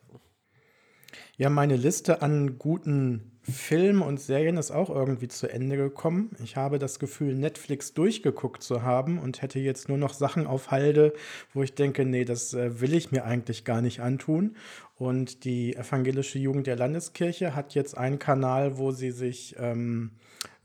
Ja, 1.38 1.50
meine 1.50 1.78
Liste 1.78 2.22
an 2.22 2.60
guten 2.60 3.38
Filmen 3.50 4.01
und 4.01 4.20
Serien 4.20 4.58
ist 4.58 4.72
auch 4.72 4.89
irgendwie 4.89 5.27
zu 5.27 5.48
Ende 5.48 5.77
gekommen. 5.77 6.32
Ich 6.44 6.56
habe 6.56 6.79
das 6.79 7.00
Gefühl, 7.00 7.36
Netflix 7.36 7.94
durchgeguckt 7.94 8.63
zu 8.63 8.84
haben 8.84 9.20
und 9.20 9.41
hätte 9.41 9.60
jetzt 9.60 9.89
nur 9.89 9.98
noch 9.98 10.13
Sachen 10.13 10.48
auf 10.48 10.72
Halde, 10.72 11.13
wo 11.53 11.63
ich 11.63 11.74
denke, 11.74 12.06
nee, 12.06 12.25
das 12.25 12.53
äh, 12.53 12.82
will 12.82 12.94
ich 12.94 13.12
mir 13.12 13.25
eigentlich 13.25 13.65
gar 13.65 13.82
nicht 13.82 14.00
antun. 14.00 14.56
Und 14.98 15.44
die 15.44 15.75
evangelische 15.75 16.39
Jugend 16.39 16.68
der 16.68 16.75
Landeskirche 16.75 17.56
hat 17.56 17.75
jetzt 17.75 17.98
einen 17.98 18.20
Kanal, 18.20 18.77
wo 18.77 18.91
sie 18.91 19.12
sich 19.12 19.56
ähm, 19.58 20.12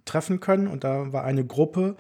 treffen 0.05 0.41
können. 0.41 0.67
Und 0.67 0.85
da 0.85 1.13
war 1.13 1.25
eine 1.25 1.45
Gruppe, 1.45 1.97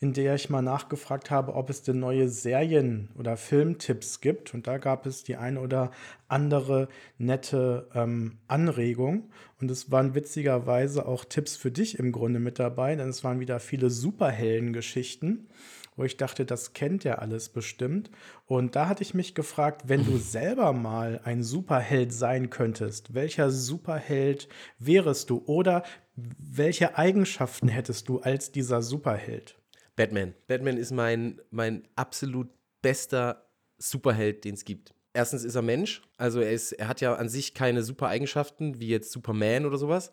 in 0.00 0.12
der 0.12 0.34
ich 0.34 0.50
mal 0.50 0.62
nachgefragt 0.62 1.30
habe, 1.30 1.54
ob 1.54 1.70
es 1.70 1.82
denn 1.82 1.98
neue 1.98 2.28
Serien- 2.28 3.08
oder 3.18 3.36
Filmtipps 3.36 4.20
gibt. 4.20 4.54
Und 4.54 4.66
da 4.66 4.78
gab 4.78 5.06
es 5.06 5.24
die 5.24 5.36
eine 5.36 5.60
oder 5.60 5.90
andere 6.28 6.88
nette 7.18 7.88
ähm, 7.94 8.38
Anregung. 8.48 9.30
Und 9.60 9.70
es 9.70 9.90
waren 9.90 10.14
witzigerweise 10.14 11.06
auch 11.06 11.24
Tipps 11.24 11.56
für 11.56 11.70
dich 11.70 11.98
im 11.98 12.12
Grunde 12.12 12.40
mit 12.40 12.58
dabei, 12.58 12.94
denn 12.96 13.08
es 13.08 13.24
waren 13.24 13.40
wieder 13.40 13.60
viele 13.60 13.90
Superhelden-Geschichten 13.90 15.48
wo 15.96 16.04
ich 16.04 16.16
dachte, 16.16 16.44
das 16.44 16.74
kennt 16.74 17.04
ja 17.04 17.16
alles 17.16 17.48
bestimmt. 17.48 18.10
Und 18.44 18.76
da 18.76 18.88
hatte 18.88 19.02
ich 19.02 19.14
mich 19.14 19.34
gefragt, 19.34 19.84
wenn 19.86 20.04
du 20.04 20.18
selber 20.18 20.72
mal 20.72 21.20
ein 21.24 21.42
Superheld 21.42 22.12
sein 22.12 22.50
könntest, 22.50 23.14
welcher 23.14 23.50
Superheld 23.50 24.48
wärest 24.78 25.30
du? 25.30 25.42
Oder 25.46 25.82
welche 26.14 26.96
Eigenschaften 26.96 27.68
hättest 27.68 28.08
du 28.08 28.20
als 28.20 28.52
dieser 28.52 28.82
Superheld? 28.82 29.58
Batman. 29.96 30.34
Batman 30.46 30.76
ist 30.76 30.92
mein, 30.92 31.40
mein 31.50 31.88
absolut 31.96 32.48
bester 32.82 33.48
Superheld, 33.78 34.44
den 34.44 34.54
es 34.54 34.64
gibt. 34.64 34.94
Erstens 35.16 35.44
ist 35.44 35.54
er 35.54 35.62
Mensch, 35.62 36.02
also 36.18 36.40
er, 36.40 36.52
ist, 36.52 36.72
er 36.72 36.88
hat 36.88 37.00
ja 37.00 37.14
an 37.14 37.30
sich 37.30 37.54
keine 37.54 37.82
super 37.82 38.08
Eigenschaften, 38.08 38.80
wie 38.80 38.88
jetzt 38.88 39.10
Superman 39.12 39.64
oder 39.64 39.78
sowas. 39.78 40.12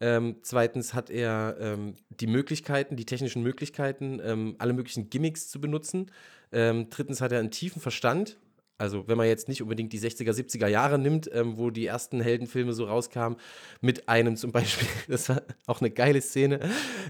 Ähm, 0.00 0.36
zweitens 0.42 0.94
hat 0.94 1.10
er 1.10 1.56
ähm, 1.58 1.94
die 2.08 2.28
Möglichkeiten, 2.28 2.94
die 2.94 3.04
technischen 3.04 3.42
Möglichkeiten, 3.42 4.20
ähm, 4.24 4.54
alle 4.58 4.72
möglichen 4.72 5.10
Gimmicks 5.10 5.48
zu 5.48 5.60
benutzen. 5.60 6.08
Ähm, 6.52 6.86
drittens 6.88 7.20
hat 7.20 7.32
er 7.32 7.40
einen 7.40 7.50
tiefen 7.50 7.82
Verstand, 7.82 8.38
also 8.78 9.06
wenn 9.06 9.16
man 9.16 9.26
jetzt 9.26 9.48
nicht 9.48 9.62
unbedingt 9.62 9.92
die 9.92 10.00
60er, 10.00 10.32
70er 10.32 10.66
Jahre 10.66 10.98
nimmt, 10.98 11.30
ähm, 11.32 11.56
wo 11.56 11.70
die 11.70 11.86
ersten 11.86 12.20
Heldenfilme 12.20 12.72
so 12.72 12.84
rauskamen, 12.86 13.38
mit 13.80 14.08
einem 14.08 14.36
zum 14.36 14.52
Beispiel, 14.52 14.88
das 15.08 15.28
war 15.28 15.42
auch 15.66 15.80
eine 15.80 15.90
geile 15.90 16.20
Szene, 16.20 16.60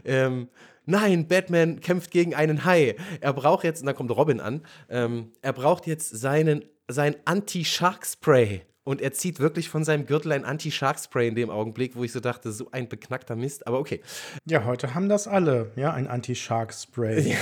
ähm, 0.05 0.49
nein, 0.85 1.27
Batman 1.27 1.81
kämpft 1.81 2.11
gegen 2.11 2.35
einen 2.35 2.65
Hai. 2.65 2.97
Er 3.21 3.33
braucht 3.33 3.65
jetzt, 3.65 3.81
und 3.81 3.87
da 3.87 3.93
kommt 3.93 4.11
Robin 4.11 4.41
an, 4.41 4.63
ähm, 4.89 5.33
er 5.41 5.53
braucht 5.53 5.87
jetzt 5.87 6.11
seinen, 6.11 6.65
sein 6.89 7.17
Anti-Shark-Spray. 7.25 8.63
Und 8.85 9.01
er 9.01 9.13
zieht 9.13 9.41
wirklich 9.41 9.71
von 9.71 9.83
seinem 9.83 10.05
Gürtel 10.05 10.33
ein 10.33 10.45
Anti-Shark-Spray 10.45 11.29
in 11.29 11.35
dem 11.35 11.49
Augenblick, 11.49 11.97
wo 11.97 12.05
ich 12.05 12.13
so 12.13 12.21
dachte, 12.21 12.53
so 12.53 12.69
ein 12.71 12.89
beknackter 12.89 13.35
Mist, 13.35 13.67
aber 13.67 13.79
okay. 13.79 14.03
Ja, 14.45 14.65
heute 14.65 14.95
haben 14.95 15.09
das 15.09 15.27
alle, 15.27 15.73
ja, 15.75 15.93
ein 15.93 16.07
Anti-Shark-Spray. 16.07 17.31
ja. 17.31 17.37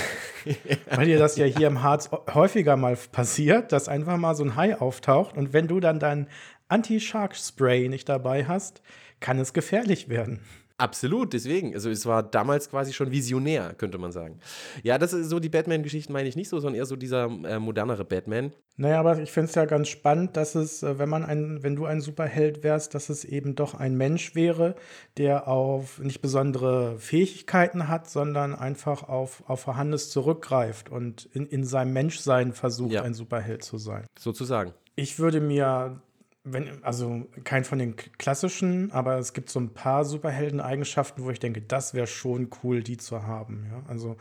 Weil 0.95 1.05
dir 1.07 1.19
das 1.19 1.35
ja 1.35 1.45
hier 1.45 1.67
im 1.67 1.83
Harz 1.83 2.09
häufiger 2.33 2.77
mal 2.77 2.95
passiert, 3.11 3.73
dass 3.73 3.89
einfach 3.89 4.17
mal 4.17 4.35
so 4.35 4.43
ein 4.45 4.55
Hai 4.55 4.77
auftaucht 4.79 5.35
und 5.35 5.51
wenn 5.51 5.67
du 5.67 5.81
dann 5.81 5.99
dein 5.99 6.27
Anti-Shark-Spray 6.69 7.89
nicht 7.89 8.07
dabei 8.07 8.45
hast, 8.45 8.81
kann 9.19 9.37
es 9.37 9.53
gefährlich 9.53 10.09
werden. 10.09 10.39
Absolut, 10.83 11.31
deswegen. 11.31 11.73
Also 11.73 11.89
es 11.89 12.05
war 12.05 12.21
damals 12.23 12.69
quasi 12.69 12.91
schon 12.91 13.09
visionär, 13.09 13.73
könnte 13.73 13.97
man 13.97 14.11
sagen. 14.11 14.39
Ja, 14.83 14.97
das 14.97 15.13
ist 15.13 15.29
so 15.29 15.39
die 15.39 15.47
Batman-Geschichten 15.47 16.11
meine 16.11 16.27
ich 16.27 16.35
nicht 16.35 16.49
so, 16.49 16.59
sondern 16.59 16.77
eher 16.77 16.85
so 16.85 16.97
dieser 16.97 17.27
äh, 17.45 17.57
modernere 17.57 18.03
Batman. 18.03 18.51
Naja, 18.75 18.99
aber 18.99 19.17
ich 19.19 19.31
finde 19.31 19.47
es 19.47 19.55
ja 19.55 19.63
ganz 19.63 19.87
spannend, 19.87 20.35
dass 20.35 20.55
es, 20.55 20.83
äh, 20.83 20.99
wenn 20.99 21.07
man 21.07 21.23
ein, 21.23 21.63
wenn 21.63 21.77
du 21.77 21.85
ein 21.85 22.01
Superheld 22.01 22.63
wärst, 22.63 22.95
dass 22.95 23.07
es 23.07 23.23
eben 23.23 23.55
doch 23.55 23.75
ein 23.75 23.95
Mensch 23.95 24.35
wäre, 24.35 24.75
der 25.15 25.47
auf 25.47 25.99
nicht 25.99 26.19
besondere 26.19 26.97
Fähigkeiten 26.97 27.87
hat, 27.87 28.09
sondern 28.09 28.53
einfach 28.53 29.07
auf, 29.07 29.41
auf 29.47 29.61
Vorhandenes 29.61 30.09
zurückgreift 30.09 30.89
und 30.89 31.29
in, 31.31 31.45
in 31.45 31.63
seinem 31.63 31.93
Menschsein 31.93 32.51
versucht, 32.51 32.91
ja. 32.91 33.03
ein 33.03 33.13
Superheld 33.13 33.63
zu 33.63 33.77
sein. 33.77 34.05
Sozusagen. 34.19 34.73
Ich 34.97 35.17
würde 35.17 35.39
mir 35.39 36.01
wenn, 36.45 36.83
also 36.83 37.25
kein 37.45 37.63
von 37.63 37.79
den 37.79 37.95
klassischen, 37.95 38.91
aber 38.91 39.17
es 39.17 39.31
gibt 39.31 39.49
so 39.49 39.59
ein 39.59 39.73
paar 39.73 40.03
Superhelden-Eigenschaften, 40.03 41.23
wo 41.23 41.29
ich 41.29 41.39
denke, 41.39 41.61
das 41.61 41.93
wäre 41.93 42.07
schon 42.07 42.49
cool, 42.63 42.83
die 42.83 42.97
zu 42.97 43.23
haben. 43.23 43.65
Ja, 43.71 43.81
also. 43.87 44.17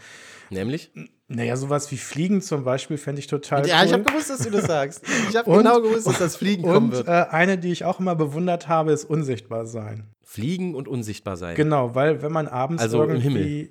Nämlich? 0.51 0.93
Naja, 1.27 1.57
sowas 1.57 1.91
wie 1.91 1.97
Fliegen 1.97 2.41
zum 2.41 2.63
Beispiel 2.63 2.97
fände 2.97 3.19
ich 3.19 3.27
total 3.27 3.67
ja, 3.67 3.75
cool. 3.75 3.81
Ja, 3.81 3.85
ich 3.87 3.93
habe 3.93 4.05
gewusst, 4.05 4.31
dass 4.31 4.39
du 4.39 4.51
das 4.51 4.67
sagst. 4.67 5.05
Ich 5.31 5.37
habe 5.37 5.51
genau 5.51 5.81
gewusst, 5.81 6.07
dass 6.07 6.19
das 6.19 6.37
Fliegen 6.37 6.63
kommen 6.63 6.87
und, 6.87 6.93
wird. 6.93 7.09
Und 7.09 7.13
äh, 7.13 7.27
eine, 7.31 7.59
die 7.59 7.73
ich 7.73 7.85
auch 7.85 7.99
immer 7.99 8.15
bewundert 8.15 8.69
habe, 8.69 8.93
ist 8.93 9.05
unsichtbar 9.05 9.67
sein. 9.67 10.07
Fliegen 10.23 10.75
und 10.75 10.87
unsichtbar 10.87 11.37
sein. 11.37 11.57
Genau, 11.57 11.95
weil 11.95 12.23
wenn 12.23 12.33
man 12.33 12.47
abends 12.47 12.83
also 12.83 13.03
irgendwie. 13.03 13.27
Im 13.27 13.33
Himmel. 13.33 13.69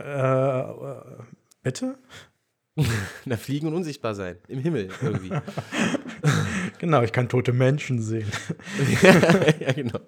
Äh, 0.00 0.60
äh, 0.60 1.22
bitte? 1.62 1.98
Na, 3.24 3.36
fliegen 3.36 3.66
und 3.68 3.74
unsichtbar 3.74 4.14
sein. 4.14 4.36
Im 4.48 4.58
Himmel 4.58 4.90
irgendwie. 5.02 5.30
genau, 6.78 7.02
ich 7.02 7.12
kann 7.12 7.28
tote 7.28 7.52
Menschen 7.52 8.00
sehen. 8.00 8.30
ja, 9.60 9.72
genau. 9.72 10.00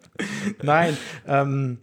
Nein, 0.63 0.97
ähm, 1.27 1.79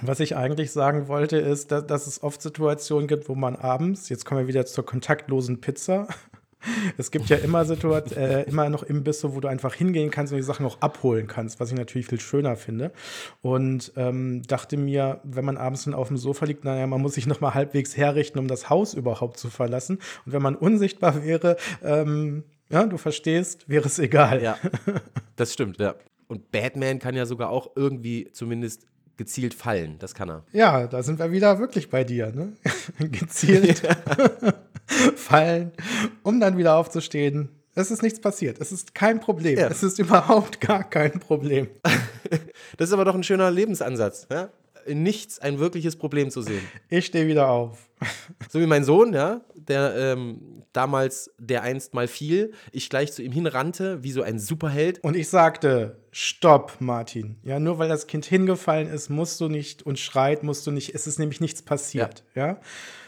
was 0.00 0.20
ich 0.20 0.36
eigentlich 0.36 0.72
sagen 0.72 1.08
wollte, 1.08 1.36
ist, 1.36 1.70
dass, 1.70 1.86
dass, 1.86 2.06
es 2.06 2.22
oft 2.22 2.40
Situationen 2.40 3.08
gibt, 3.08 3.28
wo 3.28 3.34
man 3.34 3.56
abends, 3.56 4.08
jetzt 4.08 4.24
kommen 4.24 4.40
wir 4.40 4.48
wieder 4.48 4.64
zur 4.64 4.86
kontaktlosen 4.86 5.60
Pizza, 5.60 6.08
es 6.96 7.10
gibt 7.10 7.28
ja 7.28 7.36
immer 7.36 7.64
Situation, 7.64 8.18
äh, 8.18 8.42
immer 8.42 8.68
noch 8.68 8.82
Imbisse, 8.82 9.34
wo 9.34 9.40
du 9.40 9.48
einfach 9.48 9.74
hingehen 9.74 10.10
kannst 10.10 10.32
und 10.32 10.36
die 10.36 10.44
Sachen 10.44 10.64
auch 10.66 10.80
abholen 10.80 11.26
kannst, 11.26 11.60
was 11.60 11.70
ich 11.70 11.76
natürlich 11.76 12.06
viel 12.06 12.20
schöner 12.20 12.56
finde. 12.56 12.92
Und 13.40 13.92
ähm, 13.96 14.42
dachte 14.42 14.76
mir, 14.76 15.20
wenn 15.24 15.44
man 15.44 15.56
abends 15.56 15.84
dann 15.84 15.94
auf 15.94 16.08
dem 16.08 16.16
Sofa 16.16 16.44
liegt, 16.46 16.64
naja, 16.64 16.86
man 16.86 17.00
muss 17.00 17.14
sich 17.14 17.26
noch 17.26 17.40
mal 17.40 17.54
halbwegs 17.54 17.96
herrichten, 17.96 18.38
um 18.38 18.48
das 18.48 18.70
Haus 18.70 18.94
überhaupt 18.94 19.38
zu 19.38 19.50
verlassen. 19.50 19.98
Und 20.24 20.32
wenn 20.32 20.42
man 20.42 20.54
unsichtbar 20.54 21.24
wäre, 21.24 21.56
ähm, 21.82 22.44
ja, 22.72 22.86
du 22.86 22.96
verstehst, 22.96 23.68
wäre 23.68 23.86
es 23.86 23.98
egal. 23.98 24.42
Ja, 24.42 24.58
das 25.36 25.52
stimmt, 25.52 25.78
ja. 25.78 25.94
Und 26.26 26.50
Batman 26.50 26.98
kann 26.98 27.14
ja 27.14 27.26
sogar 27.26 27.50
auch 27.50 27.72
irgendwie 27.76 28.30
zumindest 28.32 28.86
gezielt 29.18 29.52
fallen. 29.52 29.98
Das 29.98 30.14
kann 30.14 30.30
er. 30.30 30.44
Ja, 30.52 30.86
da 30.86 31.02
sind 31.02 31.18
wir 31.18 31.30
wieder 31.30 31.58
wirklich 31.58 31.90
bei 31.90 32.02
dir, 32.02 32.32
ne? 32.32 32.54
gezielt 33.10 33.82
fallen, 35.16 35.72
um 36.22 36.40
dann 36.40 36.56
wieder 36.56 36.76
aufzustehen. 36.76 37.50
Es 37.74 37.90
ist 37.90 38.02
nichts 38.02 38.20
passiert. 38.20 38.58
Es 38.58 38.72
ist 38.72 38.94
kein 38.94 39.20
Problem. 39.20 39.58
Ja. 39.58 39.68
Es 39.68 39.82
ist 39.82 39.98
überhaupt 39.98 40.60
gar 40.60 40.84
kein 40.84 41.20
Problem. 41.20 41.68
das 42.76 42.88
ist 42.88 42.92
aber 42.92 43.04
doch 43.04 43.14
ein 43.14 43.22
schöner 43.22 43.50
Lebensansatz. 43.50 44.26
Ja? 44.30 44.50
in 44.86 45.02
nichts 45.02 45.38
ein 45.38 45.58
wirkliches 45.58 45.96
Problem 45.96 46.30
zu 46.30 46.42
sehen. 46.42 46.62
Ich 46.88 47.06
stehe 47.06 47.26
wieder 47.26 47.48
auf. 47.48 47.88
So 48.50 48.60
wie 48.60 48.66
mein 48.66 48.84
Sohn, 48.84 49.12
ja, 49.12 49.40
der 49.68 49.94
ähm, 49.96 50.62
damals, 50.72 51.30
der 51.38 51.62
einst 51.62 51.94
mal 51.94 52.08
fiel, 52.08 52.52
ich 52.72 52.90
gleich 52.90 53.12
zu 53.12 53.22
ihm 53.22 53.32
hinrannte, 53.32 54.02
wie 54.02 54.12
so 54.12 54.22
ein 54.22 54.38
Superheld. 54.38 55.02
Und 55.02 55.16
ich 55.16 55.28
sagte, 55.28 56.00
stopp, 56.10 56.76
Martin. 56.80 57.36
Ja, 57.42 57.58
nur 57.58 57.78
weil 57.78 57.88
das 57.88 58.06
Kind 58.06 58.24
hingefallen 58.24 58.88
ist, 58.88 59.08
musst 59.08 59.40
du 59.40 59.48
nicht 59.48 59.82
und 59.82 59.98
schreit, 59.98 60.42
musst 60.42 60.66
du 60.66 60.70
nicht, 60.70 60.94
es 60.94 61.06
ist 61.06 61.18
nämlich 61.18 61.40
nichts 61.40 61.62
passiert, 61.62 62.24
ja. 62.34 62.46
ja? 62.46 62.60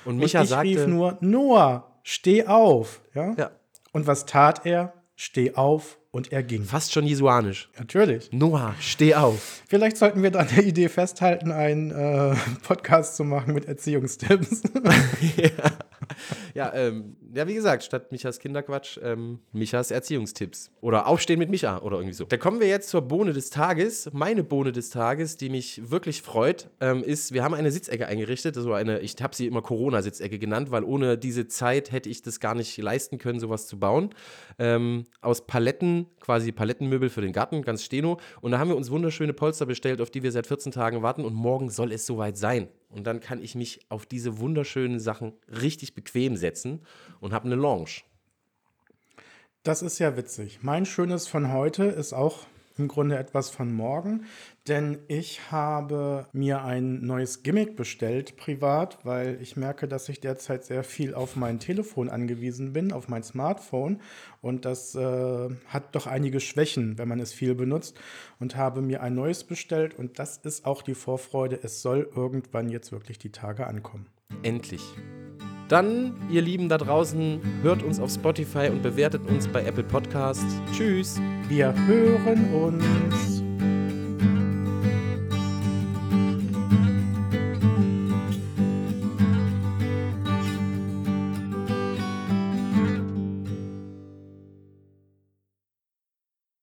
Und 0.04 0.16
Micha 0.18 0.40
und 0.40 0.44
ich 0.44 0.50
sagte, 0.50 0.68
rief 0.68 0.86
nur, 0.86 1.18
Noah, 1.20 1.98
steh 2.02 2.46
auf, 2.46 3.00
ja. 3.14 3.34
ja. 3.36 3.50
Und 3.92 4.06
was 4.06 4.26
tat 4.26 4.66
er? 4.66 4.92
Steh 5.16 5.54
auf 5.54 5.98
und 6.14 6.32
er 6.32 6.44
ging. 6.44 6.62
Fast 6.62 6.92
schon 6.92 7.06
jesuanisch. 7.06 7.68
Natürlich. 7.76 8.30
Noah, 8.32 8.76
steh 8.78 9.16
auf. 9.16 9.62
Vielleicht 9.68 9.96
sollten 9.96 10.22
wir 10.22 10.34
an 10.38 10.46
der 10.54 10.64
Idee 10.64 10.88
festhalten, 10.88 11.50
einen 11.50 11.90
äh, 11.90 12.36
Podcast 12.62 13.16
zu 13.16 13.24
machen 13.24 13.52
mit 13.52 13.64
Erziehungstipps. 13.64 14.62
ja. 15.36 15.48
Ja, 16.54 16.72
ähm, 16.72 17.16
ja, 17.34 17.48
wie 17.48 17.54
gesagt, 17.54 17.82
statt 17.82 18.12
Michas 18.12 18.38
Kinderquatsch, 18.38 18.98
ähm, 19.02 19.40
Michas 19.52 19.90
Erziehungstipps. 19.90 20.70
Oder 20.80 21.06
Aufstehen 21.06 21.38
mit 21.38 21.50
Micha 21.50 21.78
oder 21.78 21.96
irgendwie 21.96 22.14
so. 22.14 22.24
Da 22.24 22.36
kommen 22.36 22.60
wir 22.60 22.68
jetzt 22.68 22.90
zur 22.90 23.02
Bohne 23.02 23.32
des 23.32 23.50
Tages. 23.50 24.08
Meine 24.12 24.44
Bohne 24.44 24.70
des 24.70 24.90
Tages, 24.90 25.36
die 25.36 25.48
mich 25.48 25.90
wirklich 25.90 26.22
freut, 26.22 26.70
ähm, 26.80 27.02
ist, 27.02 27.32
wir 27.32 27.42
haben 27.42 27.54
eine 27.54 27.72
Sitzecke 27.72 28.06
eingerichtet. 28.06 28.54
So 28.54 28.72
eine, 28.72 29.00
ich 29.00 29.16
habe 29.20 29.34
sie 29.34 29.46
immer 29.46 29.62
Corona-Sitzecke 29.62 30.38
genannt, 30.38 30.70
weil 30.70 30.84
ohne 30.84 31.18
diese 31.18 31.48
Zeit 31.48 31.90
hätte 31.90 32.08
ich 32.08 32.22
das 32.22 32.38
gar 32.38 32.54
nicht 32.54 32.76
leisten 32.76 33.18
können, 33.18 33.40
sowas 33.40 33.66
zu 33.66 33.78
bauen. 33.78 34.10
Ähm, 34.58 35.04
aus 35.20 35.46
Paletten, 35.46 36.06
quasi 36.20 36.52
Palettenmöbel 36.52 37.08
für 37.08 37.20
den 37.20 37.32
Garten, 37.32 37.62
ganz 37.62 37.82
steno. 37.82 38.20
Und 38.40 38.52
da 38.52 38.58
haben 38.58 38.68
wir 38.68 38.76
uns 38.76 38.90
wunderschöne 38.90 39.32
Polster 39.32 39.66
bestellt, 39.66 40.00
auf 40.00 40.10
die 40.10 40.22
wir 40.22 40.30
seit 40.30 40.46
14 40.46 40.72
Tagen 40.72 41.02
warten. 41.02 41.24
Und 41.24 41.34
morgen 41.34 41.70
soll 41.70 41.92
es 41.92 42.06
soweit 42.06 42.36
sein. 42.36 42.68
Und 42.94 43.04
dann 43.04 43.20
kann 43.20 43.42
ich 43.42 43.54
mich 43.54 43.80
auf 43.88 44.06
diese 44.06 44.38
wunderschönen 44.38 45.00
Sachen 45.00 45.32
richtig 45.48 45.94
bequem 45.94 46.36
setzen 46.36 46.86
und 47.20 47.32
habe 47.32 47.46
eine 47.46 47.56
Lounge. 47.56 48.02
Das 49.64 49.82
ist 49.82 49.98
ja 49.98 50.16
witzig. 50.16 50.60
Mein 50.62 50.86
Schönes 50.86 51.26
von 51.26 51.52
heute 51.52 51.84
ist 51.84 52.12
auch 52.12 52.46
im 52.76 52.88
Grunde 52.88 53.16
etwas 53.18 53.50
von 53.50 53.72
morgen, 53.72 54.24
denn 54.66 54.98
ich 55.08 55.52
habe 55.52 56.26
mir 56.32 56.64
ein 56.64 57.04
neues 57.04 57.42
Gimmick 57.42 57.76
bestellt, 57.76 58.36
privat, 58.36 58.98
weil 59.04 59.38
ich 59.40 59.56
merke, 59.56 59.86
dass 59.86 60.08
ich 60.08 60.20
derzeit 60.20 60.64
sehr 60.64 60.82
viel 60.82 61.14
auf 61.14 61.36
mein 61.36 61.60
Telefon 61.60 62.08
angewiesen 62.08 62.72
bin, 62.72 62.92
auf 62.92 63.08
mein 63.08 63.22
Smartphone. 63.22 64.00
Und 64.40 64.64
das 64.64 64.94
äh, 64.94 65.50
hat 65.68 65.94
doch 65.94 66.06
einige 66.06 66.40
Schwächen, 66.40 66.98
wenn 66.98 67.08
man 67.08 67.20
es 67.20 67.32
viel 67.32 67.54
benutzt. 67.54 68.00
Und 68.40 68.56
habe 68.56 68.82
mir 68.82 69.02
ein 69.02 69.14
neues 69.14 69.44
bestellt. 69.44 69.94
Und 69.94 70.18
das 70.18 70.38
ist 70.38 70.64
auch 70.64 70.82
die 70.82 70.94
Vorfreude. 70.94 71.58
Es 71.62 71.82
soll 71.82 72.08
irgendwann 72.14 72.70
jetzt 72.70 72.90
wirklich 72.90 73.18
die 73.18 73.30
Tage 73.30 73.66
ankommen. 73.66 74.06
Endlich. 74.42 74.82
Dann, 75.68 76.12
ihr 76.30 76.42
Lieben 76.42 76.68
da 76.68 76.78
draußen, 76.78 77.40
hört 77.62 77.82
uns 77.82 77.98
auf 77.98 78.10
Spotify 78.10 78.68
und 78.70 78.82
bewertet 78.82 79.26
uns 79.28 79.48
bei 79.48 79.64
Apple 79.64 79.84
Podcast. 79.84 80.44
Tschüss. 80.72 81.20
Wir 81.48 81.74
hören 81.86 82.52
uns. 82.52 83.33